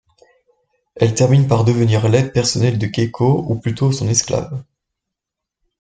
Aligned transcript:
Elle 0.95 1.13
termine 1.13 1.47
par 1.47 1.63
devenir 1.63 2.09
l'aide 2.09 2.33
personnel 2.33 2.79
de 2.79 2.87
Keiko, 2.87 3.45
ou 3.47 3.55
plutôt 3.59 3.91
son 3.91 4.07
esclave. 4.09 4.63